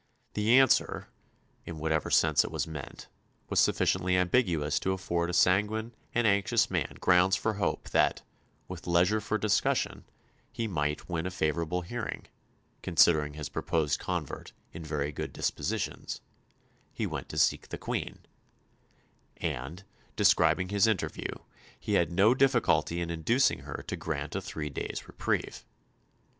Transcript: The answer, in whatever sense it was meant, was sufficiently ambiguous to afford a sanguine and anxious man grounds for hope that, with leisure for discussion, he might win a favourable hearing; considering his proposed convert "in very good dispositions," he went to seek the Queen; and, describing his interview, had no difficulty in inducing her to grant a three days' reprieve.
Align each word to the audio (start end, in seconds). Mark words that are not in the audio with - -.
The 0.33 0.57
answer, 0.57 1.09
in 1.63 1.77
whatever 1.77 2.09
sense 2.09 2.43
it 2.43 2.49
was 2.49 2.65
meant, 2.65 3.07
was 3.49 3.59
sufficiently 3.59 4.17
ambiguous 4.17 4.79
to 4.79 4.93
afford 4.93 5.29
a 5.29 5.33
sanguine 5.33 5.93
and 6.15 6.25
anxious 6.25 6.71
man 6.71 6.97
grounds 6.99 7.35
for 7.35 7.53
hope 7.53 7.91
that, 7.91 8.23
with 8.67 8.87
leisure 8.87 9.21
for 9.21 9.37
discussion, 9.37 10.05
he 10.51 10.67
might 10.67 11.07
win 11.07 11.27
a 11.27 11.29
favourable 11.29 11.83
hearing; 11.83 12.25
considering 12.81 13.35
his 13.35 13.47
proposed 13.47 13.99
convert 13.99 14.53
"in 14.73 14.83
very 14.83 15.11
good 15.11 15.31
dispositions," 15.31 16.21
he 16.91 17.05
went 17.05 17.29
to 17.29 17.37
seek 17.37 17.69
the 17.69 17.77
Queen; 17.77 18.25
and, 19.37 19.83
describing 20.15 20.69
his 20.69 20.87
interview, 20.87 21.29
had 21.85 22.11
no 22.11 22.33
difficulty 22.33 23.01
in 23.01 23.11
inducing 23.11 23.59
her 23.59 23.83
to 23.87 23.95
grant 23.95 24.33
a 24.35 24.41
three 24.41 24.71
days' 24.71 25.03
reprieve. 25.07 25.63